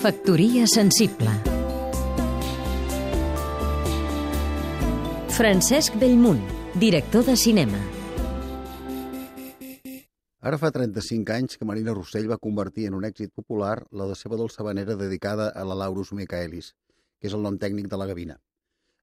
[0.00, 1.28] Factoria sensible
[5.36, 6.40] Francesc Bellmunt,
[6.80, 7.76] director de cinema
[10.40, 14.16] Ara fa 35 anys que Marina Rossell va convertir en un èxit popular la de
[14.16, 16.72] seva dolça vanera dedicada a la Laurus Michaelis,
[17.20, 18.40] que és el nom tècnic de la gavina.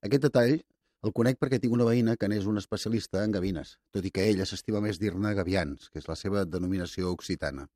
[0.01, 4.01] Aquest detall el conec perquè tinc una veïna que n'és una especialista en gavines, tot
[4.01, 7.69] i que ella s'estima més dir-ne gavians, que és la seva denominació occitana.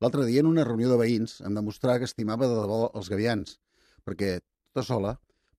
[0.00, 3.58] L'altre dia, en una reunió de veïns, em demostrà que estimava de debò els gavians,
[4.08, 4.38] perquè,
[4.72, 5.10] tota sola,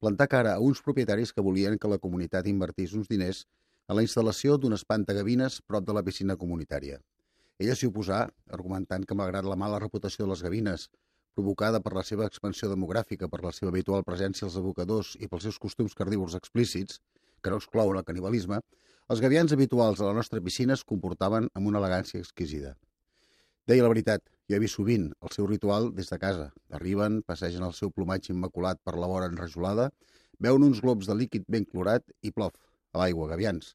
[0.02, 3.44] plantar cara a uns propietaris que volien que la comunitat invertís uns diners
[3.86, 6.98] a la instal·lació d'un espantagavines prop de la piscina comunitària.
[7.62, 8.24] Ella s'hi oposà,
[8.58, 10.90] argumentant que malgrat la mala reputació de les gavines,
[11.38, 15.52] provocada per la seva expansió demogràfica, per la seva habitual presència als abocadors i pels
[15.52, 16.98] seus costums cardívors explícits,
[17.44, 18.58] que no exclouen el canibalisme,
[19.14, 22.80] els gavians habituals a la nostra piscina es comportaven amb una elegància exquisida.
[23.72, 24.20] Deia la veritat,
[24.52, 26.50] jo he vist sovint el seu ritual des de casa.
[26.76, 29.86] Arriben, passegen el seu plomatge immaculat per la vora enrajolada,
[30.44, 32.58] veuen uns globs de líquid ben clorat i plof,
[32.92, 33.70] a l'aigua, gavians.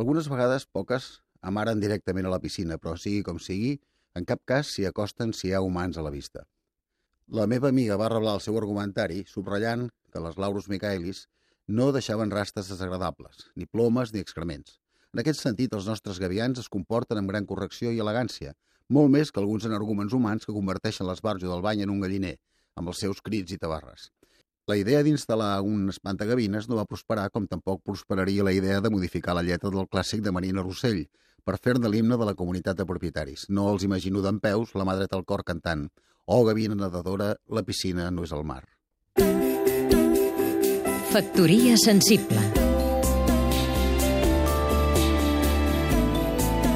[0.00, 1.08] Algunes vegades, poques,
[1.50, 3.74] amaren directament a la piscina, però sigui com sigui,
[4.16, 6.46] en cap cas s'hi acosten si hi ha humans a la vista.
[7.28, 11.26] La meva amiga va reblar el seu argumentari subratllant que les Laurus Michaelis
[11.68, 14.80] no deixaven rastes desagradables, ni plomes ni excrements.
[15.12, 18.56] En aquest sentit, els nostres gavians es comporten amb gran correcció i elegància,
[18.90, 22.36] molt més que alguns energúmens humans que converteixen l'esbarjo del bany en un galliner,
[22.76, 24.10] amb els seus crits i tabarres.
[24.70, 29.34] La idea d'instal·lar un espantagavines no va prosperar com tampoc prosperaria la idea de modificar
[29.34, 31.06] la lletra del clàssic de Marina Rossell
[31.44, 33.48] per fer-ne l'himne de la comunitat de propietaris.
[33.48, 35.88] No els imagino d'en peus, la mà dreta al cor cantant
[36.26, 38.62] «Oh, gavina nedadora, la piscina no és el mar».
[41.10, 42.59] Factoria sensible